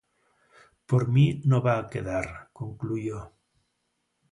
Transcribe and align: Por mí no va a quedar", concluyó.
Por 0.93 1.05
mí 1.17 1.25
no 1.51 1.59
va 1.67 1.75
a 1.75 1.85
quedar", 1.97 2.25
concluyó. 2.63 3.23